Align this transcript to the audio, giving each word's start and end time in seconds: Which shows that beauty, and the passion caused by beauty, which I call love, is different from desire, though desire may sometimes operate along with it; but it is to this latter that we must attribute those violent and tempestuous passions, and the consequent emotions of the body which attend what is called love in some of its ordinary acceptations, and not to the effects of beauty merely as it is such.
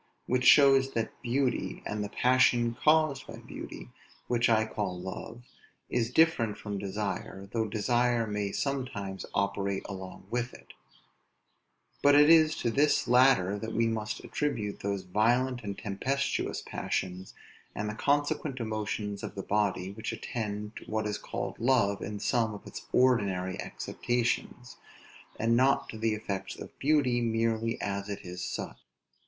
Which 0.25 0.45
shows 0.45 0.93
that 0.93 1.21
beauty, 1.21 1.83
and 1.85 2.03
the 2.03 2.09
passion 2.09 2.73
caused 2.73 3.27
by 3.27 3.35
beauty, 3.37 3.89
which 4.25 4.49
I 4.49 4.65
call 4.65 4.99
love, 4.99 5.43
is 5.91 6.09
different 6.09 6.57
from 6.57 6.79
desire, 6.79 7.47
though 7.53 7.67
desire 7.67 8.25
may 8.25 8.51
sometimes 8.51 9.27
operate 9.35 9.83
along 9.87 10.25
with 10.31 10.55
it; 10.55 10.73
but 12.01 12.15
it 12.15 12.31
is 12.31 12.55
to 12.55 12.71
this 12.71 13.07
latter 13.07 13.59
that 13.59 13.73
we 13.73 13.85
must 13.85 14.23
attribute 14.23 14.79
those 14.79 15.03
violent 15.03 15.61
and 15.63 15.77
tempestuous 15.77 16.63
passions, 16.63 17.35
and 17.75 17.87
the 17.87 17.93
consequent 17.93 18.59
emotions 18.59 19.21
of 19.21 19.35
the 19.35 19.43
body 19.43 19.91
which 19.91 20.11
attend 20.11 20.71
what 20.87 21.05
is 21.05 21.19
called 21.19 21.59
love 21.59 22.01
in 22.01 22.19
some 22.19 22.55
of 22.55 22.65
its 22.65 22.87
ordinary 22.91 23.61
acceptations, 23.61 24.77
and 25.39 25.55
not 25.55 25.89
to 25.89 25.97
the 25.99 26.15
effects 26.15 26.55
of 26.59 26.75
beauty 26.79 27.21
merely 27.21 27.79
as 27.79 28.09
it 28.09 28.21
is 28.23 28.43
such. 28.43 28.79